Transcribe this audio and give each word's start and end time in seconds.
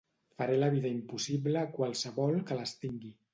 Faré 0.37 0.53
la 0.61 0.69
vida 0.75 0.91
impossible 0.93 1.61
a 1.61 1.67
qualsevol 1.77 2.41
que 2.51 2.59
les 2.63 2.75
tingui. 2.83 3.15